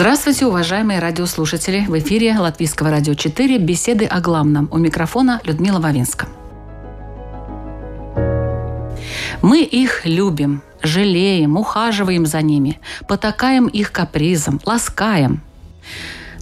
[0.00, 1.84] Здравствуйте, уважаемые радиослушатели!
[1.86, 4.66] В эфире Латвийского радио 4 «Беседы о главном».
[4.72, 6.26] У микрофона Людмила Вавинска.
[9.42, 15.42] Мы их любим, жалеем, ухаживаем за ними, потакаем их капризам, ласкаем.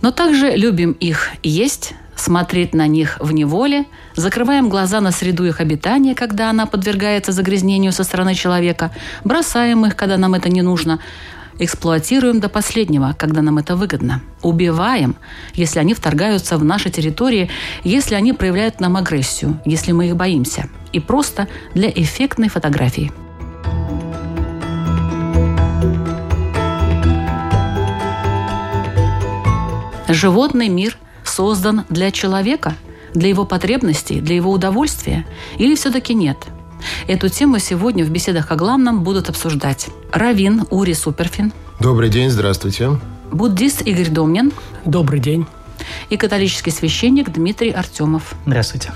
[0.03, 5.61] Но также любим их есть, смотреть на них в неволе, закрываем глаза на среду их
[5.61, 8.93] обитания, когда она подвергается загрязнению со стороны человека,
[9.25, 11.01] бросаем их, когда нам это не нужно,
[11.59, 14.23] эксплуатируем до последнего, когда нам это выгодно.
[14.43, 15.17] Убиваем,
[15.55, 17.51] если они вторгаются в наши территории,
[17.85, 20.69] если они проявляют нам агрессию, если мы их боимся.
[20.93, 23.13] И просто для эффектной фотографии.
[30.09, 32.75] Животный мир создан для человека,
[33.13, 35.27] для его потребностей, для его удовольствия?
[35.59, 36.39] Или все-таки нет?
[37.07, 42.99] Эту тему сегодня в беседах о главном будут обсуждать Равин Ури Суперфин, Добрый день, здравствуйте.
[43.31, 44.53] буддист Игорь Домнин
[44.85, 45.47] Добрый день.
[46.11, 48.35] и католический священник Дмитрий Артемов.
[48.47, 48.93] Здравствуйте.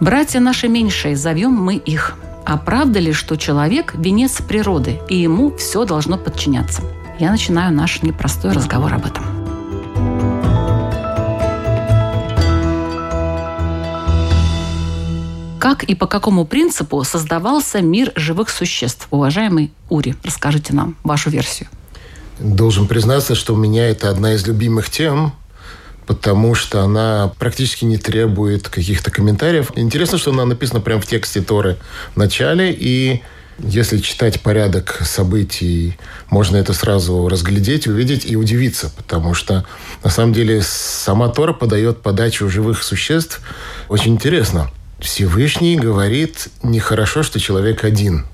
[0.00, 2.16] Братья наши меньшие, зовем мы их.
[2.46, 6.82] А правда ли, что человек– венец природы, и ему все должно подчиняться?
[7.18, 9.24] Я начинаю наш непростой разговор об этом.
[15.60, 19.06] Как и по какому принципу создавался мир живых существ?
[19.10, 21.68] Уважаемый Ури, расскажите нам вашу версию.
[22.38, 25.34] Должен признаться, что у меня это одна из любимых тем,
[26.06, 29.70] потому что она практически не требует каких-то комментариев.
[29.76, 31.76] Интересно, что она написана прямо в тексте Торы
[32.14, 33.22] в начале, и
[33.58, 35.98] если читать порядок событий,
[36.30, 39.66] можно это сразу разглядеть, увидеть и удивиться, потому что
[40.02, 43.42] на самом деле сама Тора подает подачу живых существ
[43.90, 44.70] очень интересно.
[45.00, 48.26] Всевышний говорит, нехорошо, что человек один.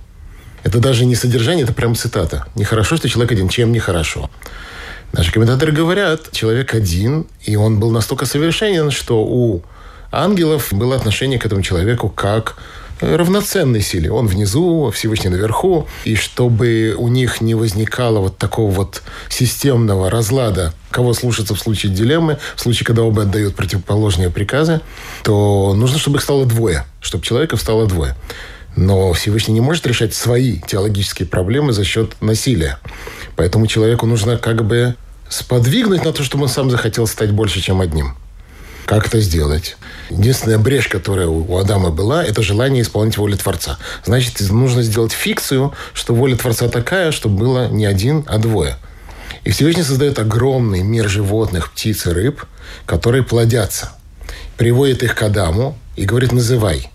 [0.63, 2.47] Это даже не содержание, это прям цитата.
[2.57, 3.49] Нехорошо, что человек один.
[3.49, 4.31] Чем нехорошо?
[5.13, 9.63] Наши комментаторы говорят, человек один, и он был настолько совершенен, что у
[10.11, 12.57] ангелов было отношение к этому человеку как
[13.01, 14.11] равноценной силе.
[14.11, 15.87] Он внизу, Всевышний наверху.
[16.05, 21.93] И чтобы у них не возникало вот такого вот системного разлада, кого слушаться в случае
[21.93, 24.81] дилеммы, в случае, когда оба отдают противоположные приказы,
[25.25, 28.17] то нужно, чтобы их стало двое, чтобы человеков стало двое.
[28.77, 32.79] Но Всевышний не может решать свои теологические проблемы за счет насилия.
[33.37, 34.95] Поэтому человеку нужно как бы
[35.29, 38.17] сподвигнуть на то, чтобы он сам захотел стать больше, чем одним.
[38.87, 39.77] Как это сделать?
[40.09, 43.77] Единственная брешь, которая у Адама была, это желание исполнить волю Творца.
[44.07, 48.79] Значит, нужно сделать фикцию, что воля Творца такая, чтобы было не один, а двое.
[49.47, 52.45] И Всевышний создает огромный мир животных, птиц и рыб,
[52.85, 53.93] которые плодятся.
[54.57, 56.91] Приводит их к Адаму и говорит «называй».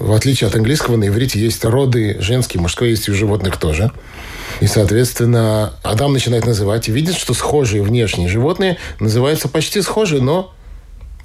[0.00, 3.92] В отличие от английского, на иврите есть роды женские, мужской есть и у животных тоже.
[4.60, 10.52] И, соответственно, Адам начинает называть и видит, что схожие внешние животные называются почти схожие, но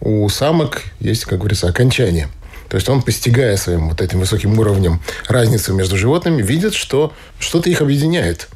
[0.01, 2.29] у самок есть, как говорится, окончание.
[2.69, 7.71] То есть он, постигая своим вот этим высоким уровнем разницу между животными, видит, что что-то
[7.71, 8.49] их объединяет.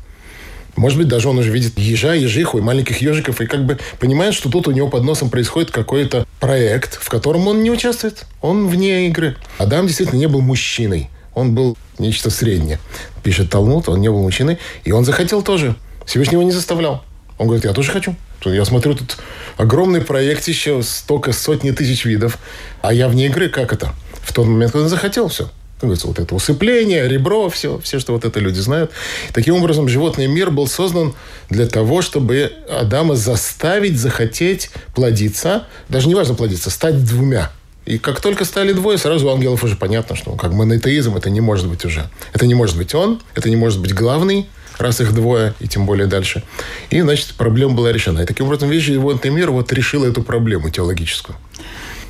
[0.76, 4.34] Может быть, даже он уже видит ежа, ежиху и маленьких ежиков, и как бы понимает,
[4.34, 8.26] что тут у него под носом происходит какой-то проект, в котором он не участвует.
[8.42, 9.38] Он вне игры.
[9.60, 11.10] Адам действительно не был мужчиной.
[11.36, 12.80] Он был нечто среднее.
[13.24, 15.76] Пишет Талмуд, он не был мужчиной, и он захотел тоже.
[16.06, 17.04] Всевышний его не заставлял.
[17.38, 18.16] Он говорит, я тоже хочу.
[18.46, 19.18] Я смотрю, тут
[19.58, 22.38] огромный проект еще, столько сотни тысяч видов,
[22.82, 23.48] а я вне игры.
[23.48, 23.94] Как это?
[24.22, 25.50] В тот момент, когда захотел все.
[25.84, 28.92] Говорится, вот это усыпление, ребро, все, все, что вот это люди знают.
[29.34, 31.14] Таким образом, животный мир был создан
[31.50, 37.52] для того, чтобы Адама заставить захотеть плодиться, даже не важно плодиться, стать двумя.
[37.86, 41.42] И как только стали двое, сразу у ангелов уже понятно, что как монотеизм это не
[41.42, 42.10] может быть уже.
[42.32, 44.48] Это не может быть он, это не может быть главный,
[44.78, 46.44] раз их двое, и тем более дальше.
[46.90, 48.22] И, значит, проблема была решена.
[48.22, 51.36] И таким образом весь животный мир вот решил эту проблему теологическую.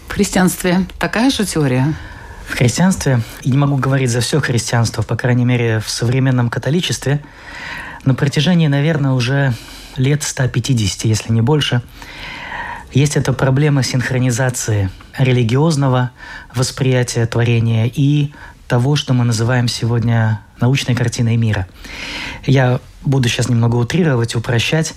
[0.07, 1.95] В христианстве такая же теория?
[2.47, 7.23] В христианстве, и не могу говорить за все христианство, по крайней мере, в современном католичестве,
[8.05, 9.53] на протяжении, наверное, уже
[9.95, 11.81] лет 150, если не больше,
[12.91, 16.11] есть эта проблема синхронизации религиозного
[16.53, 18.31] восприятия творения и
[18.67, 21.67] того, что мы называем сегодня научной картиной мира.
[22.45, 24.93] Я буду сейчас немного утрировать, упрощать,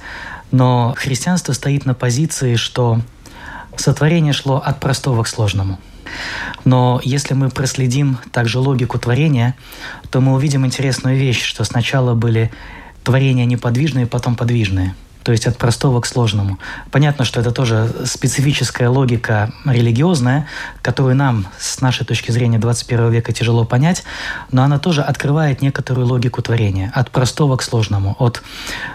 [0.51, 3.01] но христианство стоит на позиции, что
[3.77, 5.79] сотворение шло от простого к сложному.
[6.64, 9.55] Но если мы проследим также логику творения,
[10.11, 12.50] то мы увидим интересную вещь, что сначала были
[13.05, 14.94] творения неподвижные, потом подвижные–
[15.26, 16.61] то есть от простого к сложному.
[16.93, 20.47] Понятно, что это тоже специфическая логика религиозная,
[20.82, 24.05] которую нам с нашей точки зрения 21 века тяжело понять,
[24.52, 28.41] но она тоже открывает некоторую логику творения от простого к сложному, от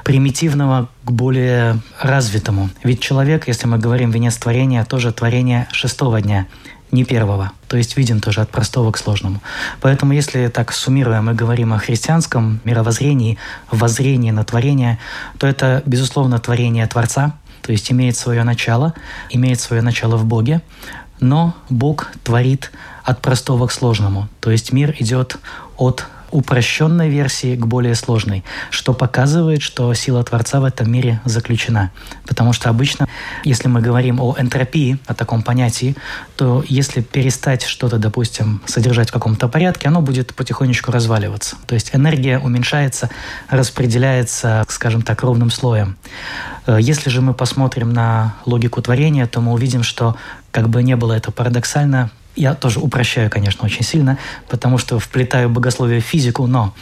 [0.05, 2.69] примитивного к более развитому.
[2.81, 6.47] Ведь человек, если мы говорим венец творения, тоже творение шестого дня–
[6.91, 7.51] не первого.
[7.67, 9.41] То есть виден тоже от простого к сложному.
[9.81, 13.37] Поэтому если так суммируем и говорим о христианском мировоззрении,
[13.71, 14.99] воззрении на творение,
[15.37, 18.93] то это, безусловно, творение Творца, то есть имеет свое начало,
[19.29, 20.61] имеет свое начало в Боге,
[21.19, 22.71] но Бог творит
[23.03, 24.27] от простого к сложному.
[24.39, 25.37] То есть мир идет
[25.77, 31.91] от упрощенной версии к более сложной, что показывает, что сила Творца в этом мире заключена.
[32.27, 33.07] Потому что обычно,
[33.43, 35.95] если мы говорим о энтропии, о таком понятии,
[36.35, 41.55] то если перестать что-то, допустим, содержать в каком-то порядке, оно будет потихонечку разваливаться.
[41.67, 43.09] То есть энергия уменьшается,
[43.49, 45.97] распределяется, скажем так, ровным слоем.
[46.65, 50.15] Э, если же мы посмотрим на логику творения, то мы увидим, что
[50.51, 54.17] как бы не было это парадоксально, я тоже упрощаю, конечно, очень сильно,
[54.49, 56.73] потому что вплетаю богословие в физику, но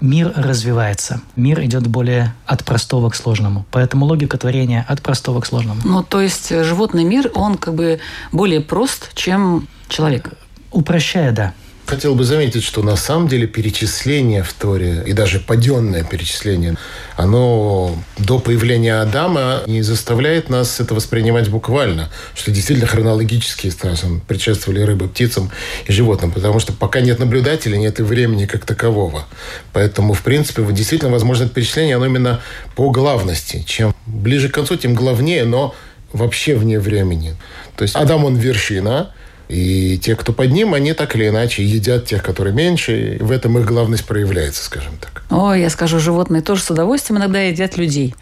[0.00, 1.20] мир развивается.
[1.36, 3.64] Мир идет более от простого к сложному.
[3.70, 5.80] Поэтому логика творения от простого к сложному.
[5.84, 8.00] Ну, то есть э, животный мир, он как бы
[8.32, 10.30] более прост, чем человек.
[10.70, 11.54] Упрощая, да.
[11.90, 16.76] Хотел бы заметить, что на самом деле перечисление в Торе, и даже паденное перечисление,
[17.16, 24.82] оно до появления Адама не заставляет нас это воспринимать буквально, что действительно хронологически скажем, предшествовали
[24.82, 25.50] рыбы, птицам
[25.88, 29.26] и животным, потому что пока нет наблюдателя, нет и времени как такового.
[29.72, 32.40] Поэтому, в принципе, действительно возможно это перечисление, оно именно
[32.76, 33.64] по главности.
[33.66, 35.74] Чем ближе к концу, тем главнее, но
[36.12, 37.36] вообще вне времени.
[37.74, 39.12] То есть Адам, он вершина,
[39.50, 43.16] и те, кто под ним, они так или иначе едят тех, которые меньше.
[43.16, 45.24] И в этом их главность проявляется, скажем так.
[45.28, 48.14] О, я скажу, животные тоже с удовольствием иногда едят людей.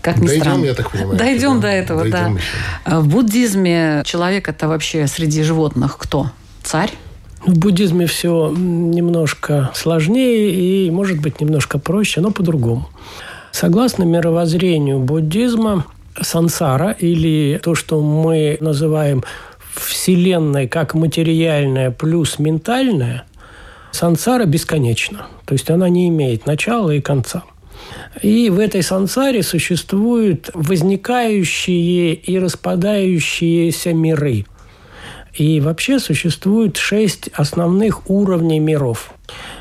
[0.00, 0.64] Как ни Дойдем, странно.
[0.64, 1.18] я так понимаю.
[1.18, 1.68] Дойдем да?
[1.68, 2.40] до этого, Дойдем да.
[2.40, 2.56] еще.
[2.84, 6.30] А В буддизме человек это вообще среди животных кто?
[6.62, 6.92] Царь?
[7.44, 12.88] В буддизме все немножко сложнее и, может быть, немножко проще, но по-другому.
[13.50, 15.84] Согласно мировоззрению буддизма,
[16.20, 19.24] сансара или то, что мы называем
[19.74, 23.24] Вселенной как материальная плюс ментальная,
[23.90, 25.26] сансара бесконечна.
[25.44, 27.44] То есть она не имеет начала и конца.
[28.22, 34.44] И в этой сансаре существуют возникающие и распадающиеся миры.
[35.34, 39.14] И вообще существует шесть основных уровней миров.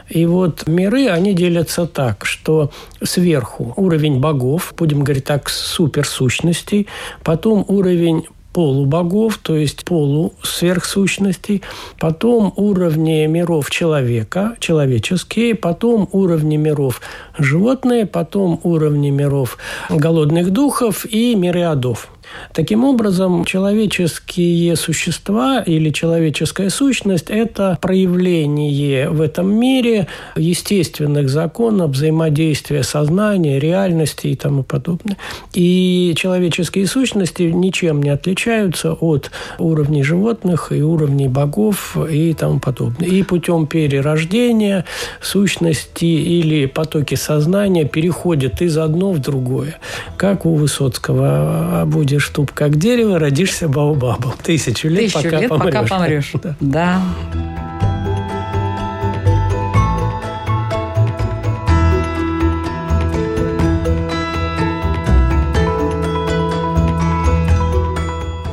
[0.09, 2.71] И вот миры, они делятся так, что
[3.01, 6.87] сверху уровень богов, будем говорить так, суперсущностей,
[7.23, 11.61] потом уровень полубогов, то есть полусверхсущностей,
[11.99, 17.01] потом уровни миров человека, человеческие, потом уровни миров
[17.37, 19.57] животные, потом уровни миров
[19.89, 22.09] голодных духов и миры адов.
[22.53, 32.83] Таким образом, человеческие существа или человеческая сущность– это проявление в этом мире естественных законов взаимодействия
[32.83, 35.17] сознания, реальности и тому подобное.
[35.53, 43.07] И человеческие сущности ничем не отличаются от уровней животных и уровней богов и тому подобное.
[43.07, 44.85] И путем перерождения
[45.21, 49.75] сущности или потоки сознания переходят из одно в другое.
[50.17, 54.33] Как у Высоцкого «Будешь туп, как дерево, родишься баобабом».
[54.43, 55.73] Тысячу лет, Тысячу пока лет, помрешь.
[55.73, 56.31] пока помрешь.
[56.41, 56.55] Да.
[56.59, 57.01] Да.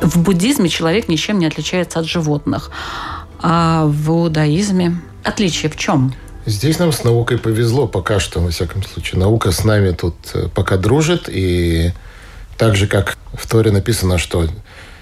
[0.01, 2.71] В буддизме человек ничем не отличается от животных.
[3.41, 6.13] А в иудаизме отличие в чем?
[6.45, 9.19] Здесь нам с наукой повезло пока что, во всяком случае.
[9.19, 11.29] Наука с нами тут э, пока дружит.
[11.29, 11.91] И
[12.59, 14.47] так же, как в Торе написано, что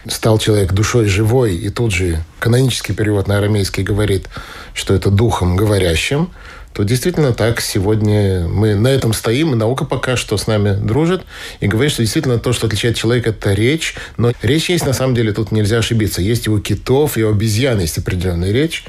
[0.08, 4.28] стал человек душой живой, и тут же канонический перевод на арамейский говорит,
[4.76, 6.30] что это духом говорящим,
[6.74, 11.24] то действительно так сегодня мы на этом стоим, и наука пока что с нами дружит
[11.60, 13.96] и говорит, что действительно то, что отличает человека, это речь.
[14.18, 16.22] Но речь есть, на самом деле, тут нельзя ошибиться.
[16.22, 18.86] Есть и у китов, и у обезьян есть определенная речь.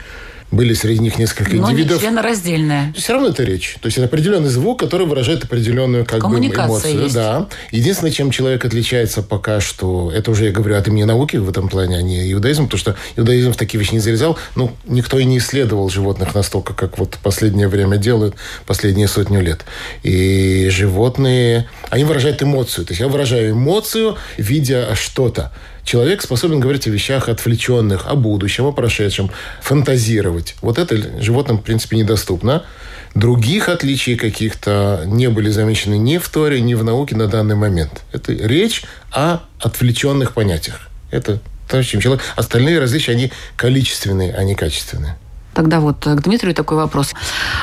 [0.50, 2.00] Были среди них несколько Но не индивидов.
[2.00, 2.92] членораздельная.
[2.96, 3.76] Все равно это речь.
[3.80, 7.02] То есть это определенный звук, который выражает определенную как бы, эмоцию.
[7.02, 7.14] есть.
[7.14, 7.48] Да.
[7.70, 11.68] Единственное, чем человек отличается пока что, это уже я говорю от имени науки в этом
[11.68, 14.38] плане, а не иудаизм, потому что иудаизм в такие вещи не залезал.
[14.54, 18.34] Ну, никто и не исследовал животных настолько, как вот последнее время делают,
[18.66, 19.64] последние сотню лет.
[20.02, 22.86] И животные, они выражают эмоцию.
[22.86, 25.52] То есть я выражаю эмоцию, видя что-то.
[25.88, 29.30] Человек способен говорить о вещах отвлеченных, о будущем, о прошедшем,
[29.62, 30.54] фантазировать.
[30.60, 32.66] Вот это животным, в принципе, недоступно.
[33.14, 38.02] Других отличий каких-то не были замечены ни в Торе, ни в науке на данный момент.
[38.12, 40.90] Это речь о отвлеченных понятиях.
[41.10, 42.22] Это то, с чем человек...
[42.36, 45.16] Остальные различия, они количественные, а не качественные.
[45.54, 47.14] Тогда вот к Дмитрию такой вопрос.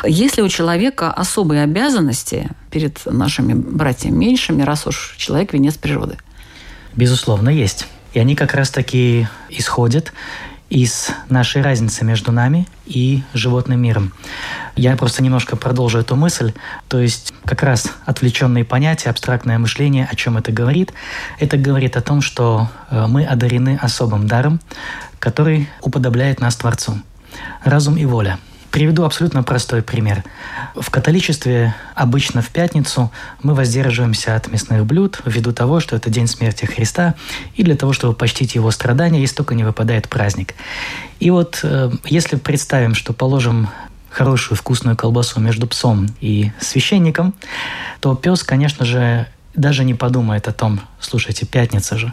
[0.03, 6.17] Есть ли у человека особые обязанности перед нашими братьями меньшими, раз уж человек венец природы?
[6.95, 7.85] Безусловно, есть.
[8.15, 10.13] И они как раз-таки исходят
[10.69, 14.13] из нашей разницы между нами и животным миром.
[14.77, 16.53] Я просто немножко продолжу эту мысль.
[16.87, 20.93] То есть как раз отвлеченные понятия, абстрактное мышление, о чем это говорит?
[21.39, 24.61] Это говорит о том, что э, мы одарены особым даром,
[25.19, 27.01] который уподобляет нас Творцу.
[27.65, 28.39] Разум и воля–
[28.75, 30.25] Приведу абсолютно простой пример.
[30.75, 33.09] В католичестве обычно в пятницу
[33.41, 37.15] мы воздерживаемся от мясных блюд ввиду того, что это день смерти Христа,
[37.53, 40.55] и для того, чтобы почтить его страдания, если только не выпадает праздник.
[41.21, 43.69] И вот э, если представим, что положим
[44.09, 47.33] хорошую вкусную колбасу между псом и священником,
[48.01, 52.11] то пес, конечно же, даже не подумает о том, слушайте, пятница же.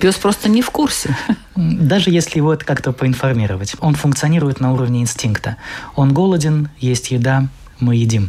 [0.00, 1.16] Пес просто не в курсе.
[1.56, 3.76] Даже если его это как-то поинформировать.
[3.80, 5.56] Он функционирует на уровне инстинкта.
[5.96, 7.48] Он голоден, есть еда,
[7.80, 8.28] мы едим.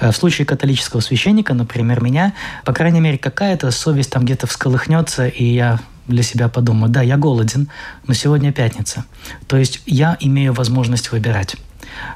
[0.00, 2.32] Э, в случае католического священника, например, меня,
[2.64, 7.16] по крайней мере, какая-то совесть там где-то всколыхнется, и я для себя подумаю, да, я
[7.16, 7.68] голоден,
[8.06, 9.04] но сегодня пятница.
[9.48, 11.56] То есть я имею возможность выбирать.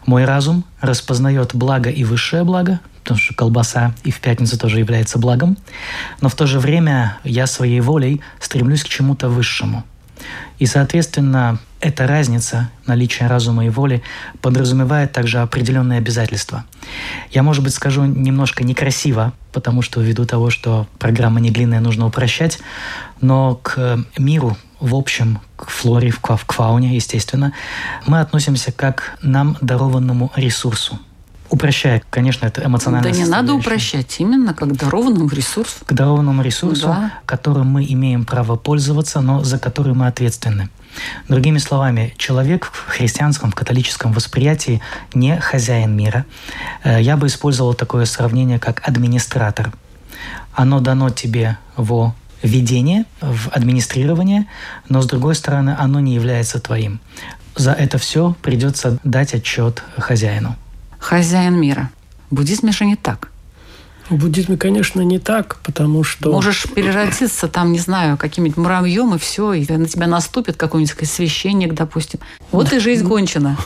[0.06, 5.18] Мой разум распознает благо и высшее благо, потому что колбаса и в пятницу тоже является
[5.18, 5.56] благом,
[6.20, 9.84] но в то же время я своей волей стремлюсь к чему-то высшему.
[10.58, 14.02] И, соответственно, эта разница наличия разума и воли
[14.42, 16.64] подразумевает также определенные обязательства.
[17.30, 22.06] Я, может быть, скажу немножко некрасиво, потому что ввиду того, что программа не длинная, нужно
[22.06, 22.58] упрощать,
[23.22, 27.52] но к миру в общем, к флоре, к фауне, естественно,
[28.06, 30.98] мы относимся как к нам дарованному ресурсу–
[31.50, 33.10] Упрощая, конечно, это эмоционально.
[33.10, 35.84] Да не надо упрощать, именно как дарованному ресурсу.
[35.84, 37.12] К дарованному ресурсу, да.
[37.26, 40.68] которым мы имеем право пользоваться, но за который мы ответственны.
[41.28, 44.80] Другими словами, человек в христианском, в католическом восприятии
[45.12, 46.24] не хозяин мира.
[46.84, 49.72] Э, я бы использовал такое сравнение, как администратор.
[50.54, 54.46] Оно дано тебе во ведение, в администрирование,
[54.88, 57.00] но с другой стороны, оно не является твоим.
[57.56, 60.56] За это все придется дать отчет хозяину
[61.00, 61.90] хозяин мира.
[62.30, 63.29] В буддизме же не так.
[64.10, 66.32] В буддизме, конечно, не так, потому что...
[66.32, 71.74] Можешь переродиться там, не знаю, каким-нибудь муравьем, и все, и на тебя наступит какой-нибудь священник,
[71.74, 72.18] допустим.
[72.50, 73.56] Вот и жизнь кончена.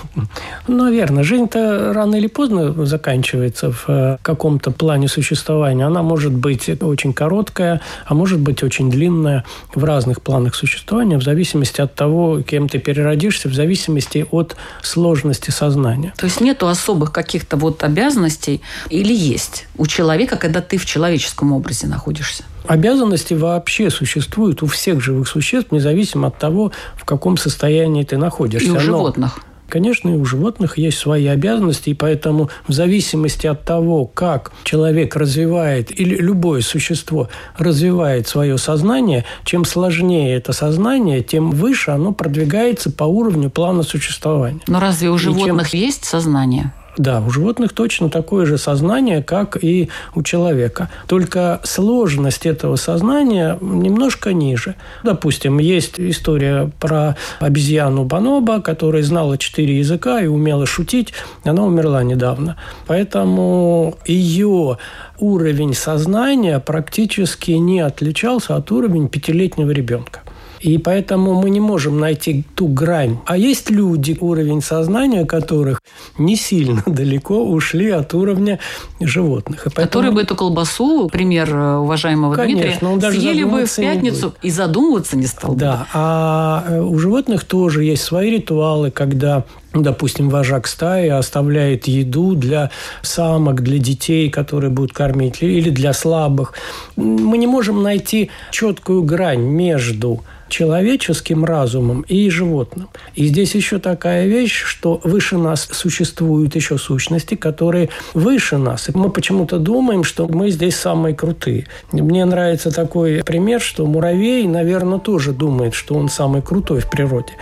[0.69, 1.23] Верно.
[1.23, 5.87] Жизнь-то рано или поздно заканчивается в э, каком-то плане существования.
[5.87, 11.23] Она может быть очень короткая, а может быть очень длинная в разных планах существования, в
[11.23, 16.13] зависимости от того, кем ты переродишься, в зависимости от сложности сознания.
[16.19, 18.61] То есть нету особых каких-то вот обязанностей
[18.91, 22.45] или есть у человека, когда ты в человеческом образе находишься?
[22.67, 28.69] Обязанности вообще существуют у всех живых существ, независимо от того, в каком состоянии ты находишься.
[28.69, 29.41] И у Но, животных.
[29.69, 35.17] Конечно, и у животных есть свои обязанности, и поэтому в зависимости от того, как человек
[35.17, 42.91] развивает, или любое существо развивает свое сознание, чем сложнее это сознание, тем выше оно продвигается
[42.91, 44.61] по уровню плана существования.
[44.67, 45.81] Но разве у животных чем...
[45.81, 46.73] есть сознание?
[46.97, 50.91] Да, у животных точно такое же сознание, как и у человека.
[51.09, 54.77] Только сложность этого сознания немножко ниже.
[55.03, 61.13] Допустим, есть история про обезьяну Баноба, которая знала четыре языка и умела шутить.
[61.43, 62.57] Она умерла недавно.
[62.87, 64.79] Поэтому ее
[65.19, 70.24] уровень сознания практически не отличался от уровня пятилетнего ребенка.
[70.65, 73.19] И поэтому мы не можем найти ту грань.
[73.27, 75.83] А есть люди, уровень сознания которых
[76.17, 78.59] не сильно далеко ушли от уровня
[78.99, 79.67] животных.
[79.67, 79.87] И поэтому...
[79.87, 84.35] Которые бы эту колбасу, пример э, уважаемого Конечно, Дмитрия, он даже съели бы в пятницу
[84.41, 85.55] и задумываться не стал.
[85.55, 85.87] Да, бы.
[85.93, 89.45] а э, у животных тоже есть свои ритуалы, когда
[89.75, 92.71] допустим, вожак стаи оставляет еду для
[93.03, 96.55] самок, для детей, которые будут кормить, или для слабых.
[96.95, 102.89] Мы не можем найти четкую грань между человеческим разумом и животным.
[103.15, 108.89] И здесь еще такая вещь, что выше нас существуют еще сущности, которые выше нас.
[108.89, 111.67] И мы почему-то думаем, что мы здесь самые крутые.
[111.93, 117.33] Мне нравится такой пример, что муравей, наверное, тоже думает, что он самый крутой в природе.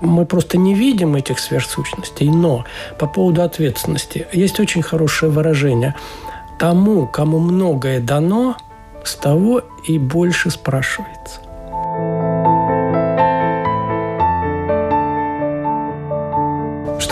[0.00, 2.28] Мы просто не видим этих сверхсущностей.
[2.28, 2.64] Но
[2.98, 5.94] по поводу ответственности есть очень хорошее выражение.
[6.58, 8.56] Тому, кому многое дано,
[9.04, 11.40] с того и больше спрашивается.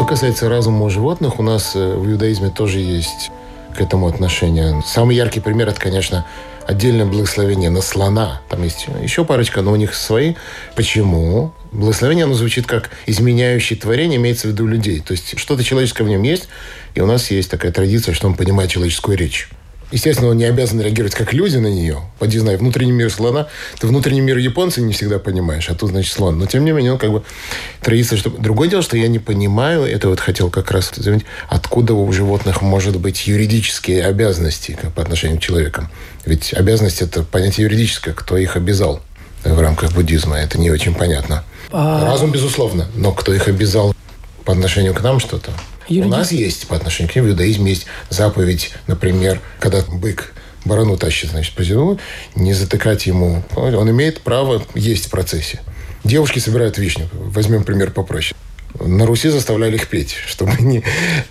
[0.00, 3.30] Что касается разума у животных, у нас э, в иудаизме тоже есть
[3.76, 4.82] к этому отношение.
[4.86, 6.24] Самый яркий пример– это, конечно,
[6.66, 8.40] отдельное благословение на слона.
[8.48, 10.36] Там есть еще парочка, но у них свои.
[10.74, 11.52] Почему?
[11.70, 15.00] Благословение, оно звучит как изменяющее творение, имеется в виду людей.
[15.00, 16.48] То есть что-то человеческое в нем есть,
[16.94, 19.50] и у нас есть такая традиция, что он понимает человеческую речь.
[19.90, 22.00] Естественно, он не обязан реагировать как люди на нее.
[22.18, 26.12] Поди знай, внутренний мир слона, ты внутренний мир японца не всегда понимаешь, а тут, значит,
[26.12, 26.38] слон.
[26.38, 27.22] Но, тем не менее, он как бы
[27.80, 28.30] традиция, что...
[28.30, 32.62] Другое дело, что я не понимаю, это вот хотел как раз заметить, откуда у животных
[32.62, 35.90] может быть юридические обязанности как по отношению к человекам.
[36.24, 39.00] Ведь обязанность– это понятие юридическое, кто их обязал
[39.44, 41.44] в рамках буддизма, это не очень понятно.
[41.72, 42.04] А...
[42.04, 43.94] Разум, безусловно, но кто их обязал
[44.44, 45.52] по отношению к нам что-то,
[45.90, 46.14] Юридически.
[46.14, 50.32] У нас есть по отношению к ним в иудаизме есть заповедь, например, когда бык
[50.64, 51.98] барану тащит, значит, по зерну,
[52.36, 53.42] не затыкать ему.
[53.56, 55.60] Он имеет право есть в процессе.
[56.04, 57.08] Девушки собирают вишню.
[57.12, 58.36] Возьмем пример попроще.
[58.78, 60.84] На Руси заставляли их петь, чтобы не...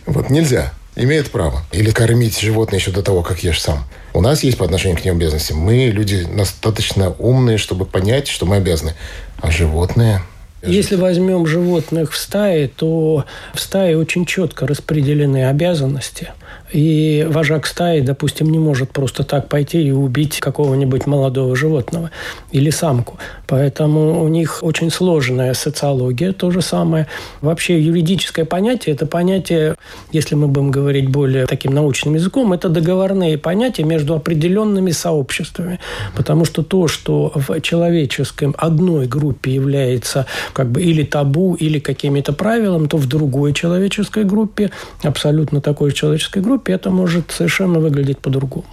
[0.06, 0.74] Вот нельзя.
[0.96, 1.64] Имеет право.
[1.72, 3.86] Или кормить животное еще до того, как ешь сам.
[4.14, 5.54] У нас есть по отношению к ним обязанности.
[5.54, 8.96] Мы люди достаточно умные, чтобы понять, что мы обязаны.
[9.42, 10.22] А животные
[10.62, 16.30] если возьмем животных в стае, то в стае очень четко распределены обязанности.
[16.72, 22.12] И вожак стаи, допустим, не может просто так пойти и убить какого-нибудь молодого животного
[22.52, 23.18] или самку.
[23.48, 27.08] Поэтому у них очень сложная социология, то же самое.
[27.42, 29.76] Вообще юридическое понятие– это понятие,
[30.12, 35.80] если мы будем говорить более таким научным языком, это договорные понятия между определенными сообществами.
[36.16, 42.34] Потому что то, что в человеческом одной группе является как бы или табу, или какими-то
[42.34, 44.70] правилами, то в другой человеческой группе,
[45.04, 48.66] абсолютно такой человеческой группе, группе это может совершенно выглядеть по-другому.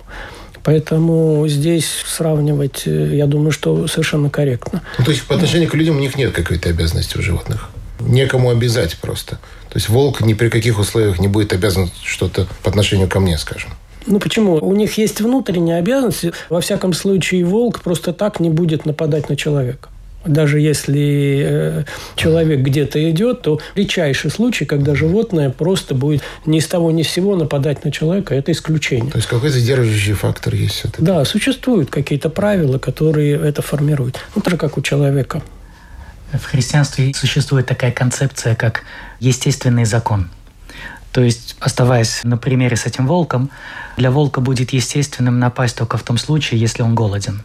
[0.63, 4.83] Поэтому здесь сравнивать, э, я думаю, что совершенно корректно.
[4.99, 7.69] Ну, то есть по отношению к людям у них нет какой-то обязанности у животных?
[8.01, 9.37] Некому обязать просто.
[9.69, 13.39] То есть волк ни при каких условиях не будет обязан что-то по отношению ко мне,
[13.39, 13.71] скажем.
[14.07, 14.55] Ну почему?
[14.55, 16.33] У них есть внутренние обязанности.
[16.49, 19.89] Во всяком случае, волк просто так не будет нападать на человека.
[20.27, 21.85] Даже если э,
[22.17, 27.09] человек где-то идет, то редчайший случай, когда животное просто будет ни с того ни с
[27.09, 29.11] сего нападать на человека, это исключение.
[29.11, 31.03] То есть какой-то сдерживающий фактор есть все-таки?
[31.03, 34.21] Да, существуют какие-то правила, которые это формируют.
[34.35, 35.43] Ну, так же, как у человека.
[36.33, 38.83] В христианстве существует такая концепция, как
[39.21, 40.29] естественный закон.
[41.13, 43.51] То есть, оставаясь на примере с этим волком,
[43.97, 47.43] для волка будет естественным напасть только в том случае, если он голоден.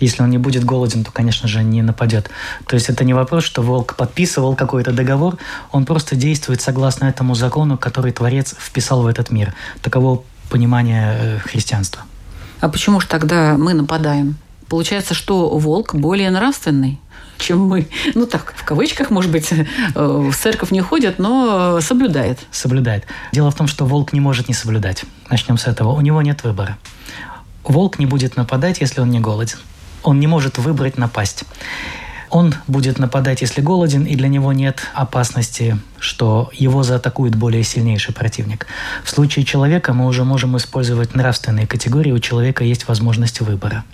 [0.00, 2.30] Если он не будет голоден, то, конечно же, не нападет.
[2.66, 5.38] То есть это не вопрос, что волк подписывал какой-то договор,
[5.72, 9.54] он просто действует согласно этому закону, который Творец вписал в этот мир.
[9.82, 12.02] Таково понимание э, христианства.
[12.60, 14.36] А почему же тогда мы нападаем?
[14.68, 17.00] Получается, что волк более нравственный?
[17.38, 17.86] чем мы.
[18.16, 22.40] Ну так, в кавычках, может быть, э, в церковь не ходит, но соблюдает.
[22.50, 23.04] Соблюдает.
[23.32, 25.04] Дело в том, что волк не может не соблюдать.
[25.30, 25.92] Начнем с этого.
[25.92, 26.78] У него нет выбора.
[27.62, 29.58] Волк не будет нападать, если он не голоден
[30.02, 31.44] он не может выбрать напасть.
[32.30, 38.14] Он будет нападать, если голоден, и для него нет опасности, что его заатакует более сильнейший
[38.14, 38.66] противник.
[39.02, 43.84] В случае человека мы уже можем использовать нравственные категории, у человека есть возможность выбора.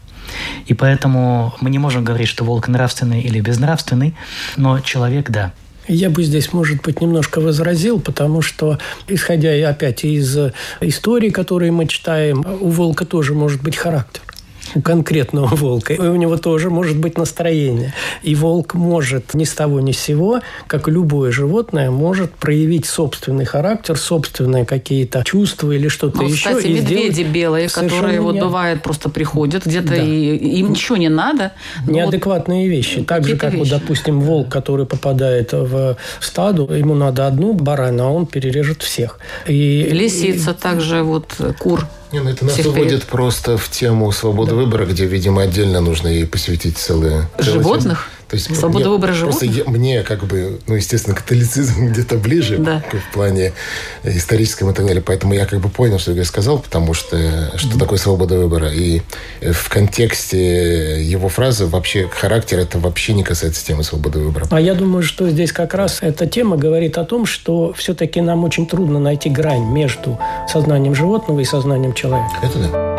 [0.66, 4.14] И поэтому мы не можем говорить, что волк нравственный или безнравственный,
[4.56, 5.52] но человек– да.
[5.86, 10.36] Я бы здесь, может быть, немножко возразил, потому что, исходя опять из
[10.80, 14.33] истории, которые мы читаем, у волка тоже может быть характер
[14.74, 15.94] у конкретного волка.
[15.94, 17.92] И у него тоже может быть настроение.
[18.22, 23.44] И волк может ни с того ни с сего, как любое животное, может проявить собственный
[23.44, 26.50] характер, собственные какие-то чувства или что-то ну, еще.
[26.50, 29.96] Кстати, медведи белые, которые вот бывает просто приходят где-то, да.
[29.96, 31.52] и им ничего не надо.
[31.86, 33.02] Неадекватные вот вещи.
[33.02, 33.60] Так же, как, вещи.
[33.60, 39.18] вот, допустим, волк, который попадает в стаду, ему надо одну барана, а он перережет всех.
[39.46, 40.54] И, Лисица и...
[40.54, 43.04] также, вот кур не, ну это нас Всех уводит перед...
[43.04, 44.56] просто в тему свободы да.
[44.56, 47.28] выбора, где, видимо, отдельно нужно ей посвятить целые...
[47.38, 48.08] Животных?
[48.28, 49.66] То есть Свобода мне- выбора Просто животных?
[49.66, 52.82] я- мне, как бы, ну, естественно, католицизм где-то ближе Да.
[53.10, 53.52] в плане
[54.02, 55.02] историческом и так далее.
[55.02, 58.70] Поэтому я как бы понял, что я сказал, потому что что такое свобода выбора.
[58.72, 59.02] И
[59.40, 64.46] э, в контексте его фразы вообще характер это вообще не касается темы свободы выбора.
[64.50, 68.44] А я думаю, что здесь как раз эта тема говорит о том, что все-таки нам
[68.44, 72.34] очень трудно найти грань между сознанием животного и сознанием человека.
[72.42, 72.93] Это да.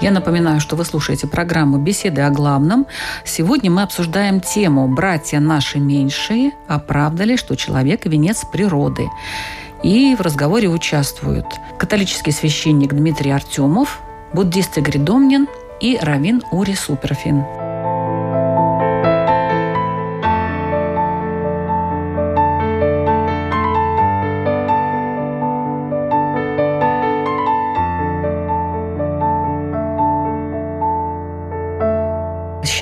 [0.00, 2.86] Я напоминаю, что вы слушаете программу «Беседы о главном».
[3.24, 6.52] Сегодня мы обсуждаем тему «Братья наши меньшие.
[6.68, 9.08] А правда ли, что человек– венец природы?»
[9.82, 11.46] И в разговоре участвуют
[11.78, 14.00] католический священник Дмитрий Артемов,
[14.32, 15.48] буддист Игорь Домнин
[15.80, 17.59] и раввин Ури Суперфин.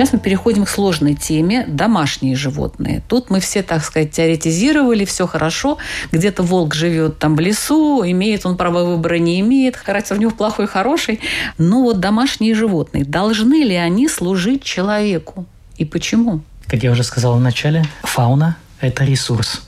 [0.08, 3.02] Сейчас мы переходим к сложной теме– домашние животные.
[3.08, 5.76] Тут мы все, так сказать, теоретизировали, все хорошо.
[6.12, 10.30] Где-то волк живет там в лесу, имеет он право выбора, не имеет, характер у него
[10.30, 11.20] плохой, хороший.
[11.58, 15.44] Но вот домашние животные, должны ли они служить человеку?
[15.76, 16.40] И почему?
[16.68, 19.60] Как я уже сказал в начале, фауна– это ресурс.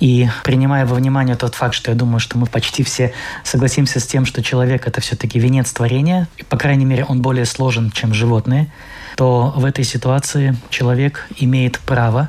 [0.00, 4.06] И принимая во внимание тот факт, что я думаю, что мы почти все согласимся с
[4.08, 8.12] тем, что человек– это все-таки венец творения, и, по крайней мере, он более сложен, чем
[8.12, 8.72] животные,
[9.16, 12.28] то в этой ситуации человек имеет право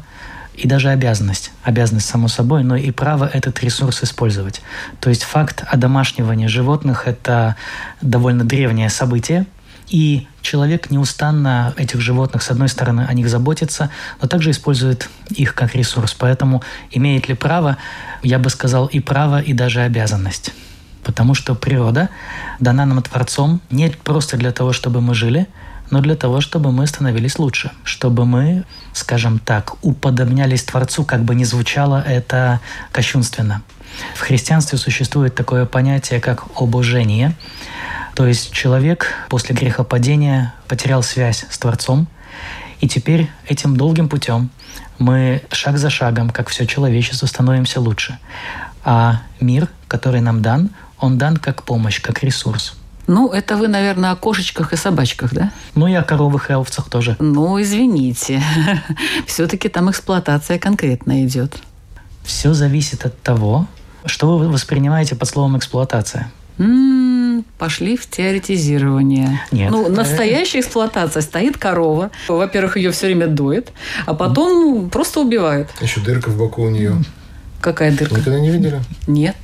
[0.56, 4.62] и даже обязанность, обязанность само собой, но и право этот ресурс использовать.
[5.00, 7.56] То есть факт одомашнивания животных– это
[8.02, 9.46] довольно древнее событие,
[9.90, 13.90] и человек неустанно этих животных, с одной стороны, о них заботится,
[14.22, 16.14] но также использует их как ресурс.
[16.14, 17.78] Поэтому имеет ли право,
[18.24, 20.54] я бы сказал, и право, и даже обязанность.
[21.04, 22.10] Потому что природа
[22.60, 25.48] дана нам Творцом не просто для того, чтобы мы жили,
[25.90, 31.36] но для того, чтобы мы становились лучше, чтобы мы, скажем так, уподобнялись Творцу, как бы
[31.36, 32.60] ни звучало это
[32.92, 33.62] кощунственно.
[34.16, 37.36] В христианстве существует такое понятие, как обожение.
[38.16, 42.08] То есть человек после грехопадения потерял связь с Творцом,
[42.80, 44.50] и теперь этим долгим путем
[45.00, 48.18] мы шаг за шагом, как все человечество, становимся лучше.
[48.84, 52.76] А мир, который нам дан, он дан как помощь, как ресурс.
[53.08, 55.52] Ну, это вы, наверное, о кошечках и собачках, да?
[55.76, 57.16] Ну и о коровах и овцах тоже.
[57.20, 58.44] Ну, извините.
[59.28, 61.58] Все-таки там эксплуатация конкретно идет.
[62.24, 63.66] Все зависит от того,
[64.06, 66.30] что вы воспринимаете под словом эксплуатация.
[66.60, 69.42] М, пошли в теоретизирование.
[69.52, 69.72] Нет.
[69.72, 71.22] Ну, настоящая эксплуатация.
[71.22, 72.12] Стоит корова.
[72.28, 73.72] Во-первых, ее все время доят,
[74.06, 75.70] а потом просто убивают.
[75.82, 76.96] Еще дырка в боку у нее.
[77.62, 78.16] Какая дырка?
[78.20, 78.82] Никогда не видели?
[79.08, 79.36] Нет.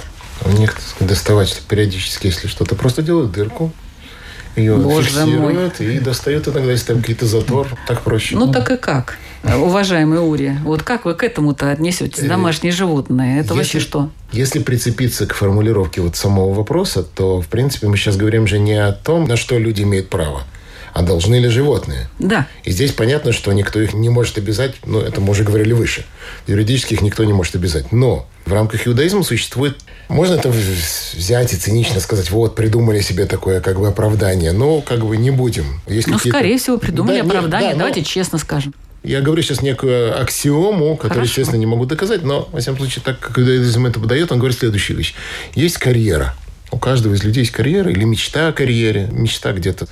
[0.46, 3.72] У них сказать, доставать периодически, если что-то, просто делают дырку,
[4.56, 7.68] ее Боже фиксируют и достают иногда, если там какие-то затвор.
[7.88, 8.36] Так проще.
[8.36, 9.18] Ну, так и как?
[9.44, 12.24] Уважаемый Ури, вот как вы к этому-то отнесетесь?
[12.24, 13.40] Э, Домашние животные.
[13.42, 14.10] Это вообще Если- что?
[14.32, 18.74] Если прицепиться к формулировке вот самого вопроса, то, в принципе, мы сейчас говорим же не
[18.76, 20.44] о том, на что люди имеют право,
[20.94, 22.08] а должны ли животные.
[22.20, 22.48] Да.
[22.64, 26.06] И здесь понятно, что никто их не может обязать, ну, это мы уже говорили выше.
[26.48, 27.92] Юридически их никто не может обязать.
[27.92, 29.78] Но в рамках иудаизма существует...
[30.10, 34.52] Можно это взять и цинично сказать, вот, придумали себе такое как бы оправдание.
[34.52, 35.82] Но как бы не будем.
[35.88, 37.70] Есть Ну, скорее всего, придумали Да, нет, оправдание.
[37.72, 38.74] да, но Давайте честно скажем.
[39.04, 41.30] Я говорю сейчас некую аксиому, которую, Хорошо.
[41.32, 44.58] естественно, не могу доказать, но, во всяком случае, так как иудаизм это подает, он говорит
[44.58, 45.14] следующую вещь.
[45.56, 46.36] Есть карьера.
[46.74, 49.88] У каждого из людей есть карьера или мечта о карьере, мечта где-то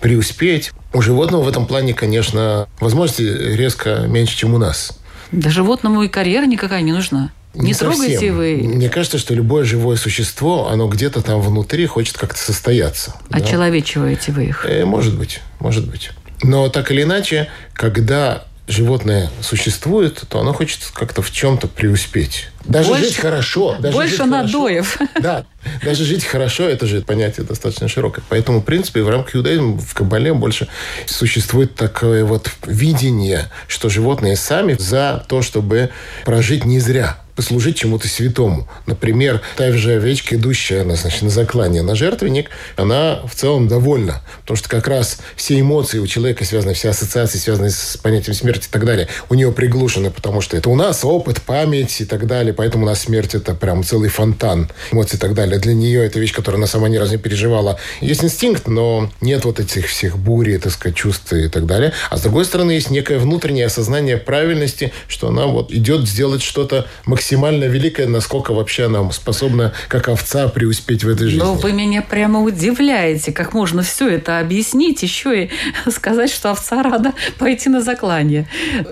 [0.00, 0.72] преуспеть.
[0.94, 4.98] У животного в этом плане, конечно, возможности резко меньше, чем у нас.
[5.30, 7.32] Да животному и карьера никакая не нужна.
[7.54, 8.36] Не, трогайте совсем.
[8.36, 8.62] вы.
[8.62, 13.14] Мне кажется, что любое живое существо, оно где-то там внутри хочет как-то состояться.
[13.28, 13.38] да.
[13.38, 14.64] Очеловечиваете вы их.
[14.66, 16.12] Э, может быть, может быть.
[16.42, 22.48] Но так или иначе, когда животное существует, то оно хочет как-то в чем-то преуспеть.
[22.64, 23.76] Даже Больше- жить хорошо.
[23.78, 24.42] Даже больше жить хорошо.
[24.42, 24.98] надоев.
[25.20, 25.44] Да,
[25.84, 28.24] даже жить хорошо, это же понятие достаточно широкое.
[28.28, 30.68] Поэтому, в принципе, в рамках иудаизма в Кабале больше
[31.06, 35.90] существует такое вот видение, что животные сами за то, чтобы
[36.24, 38.68] прожить не зря послужить чему-то святому.
[38.86, 44.22] Например, та же овечка, идущая она, значит, на заклание на жертвенник, она в целом довольна.
[44.42, 48.68] Потому что как раз все эмоции у человека связаны, все ассоциации, связанные с понятием смерти
[48.68, 52.26] и так далее, у нее приглушены, потому что это у нас опыт, память и так
[52.26, 52.52] далее.
[52.52, 55.58] Поэтому у нас смерть это прям целый фонтан эмоций и так далее.
[55.58, 57.78] Для нее это вещь, которую она сама ни разу не переживала.
[58.00, 61.92] Есть инстинкт, но нет вот этих всех бури, так сказать, чувств и так далее.
[62.10, 66.86] А с другой стороны, есть некое внутреннее осознание правильности, что она вот идет сделать что-то
[67.06, 71.38] максимально максимально великая, насколько вообще она способна, как овца, преуспеть в этой жизни.
[71.38, 75.50] Но вы меня прямо удивляете, как можно все это объяснить, еще и
[75.90, 78.48] сказать, что овца рада пойти на заклание.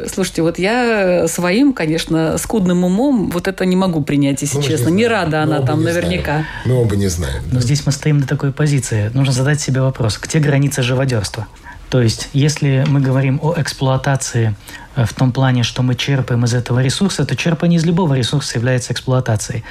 [0.07, 4.90] Слушайте, вот я своим, конечно, скудным умом вот это не могу принять, если Ну, честно.
[4.90, 6.25] не Не, рада Мы она там не наверняка.
[6.33, 6.47] знаем.
[6.66, 7.43] Мы оба не знаем.
[7.51, 9.11] Но здесь мы стоим на такой позиции.
[9.12, 11.49] Нужно задать себе вопрос, где граница живодерства?
[11.88, 14.55] То есть, если мы говорим о эксплуатации
[14.96, 18.92] в том плане, что мы черпаем из этого ресурса, то черпание из любого ресурса является
[18.92, 19.64] эксплуатацией.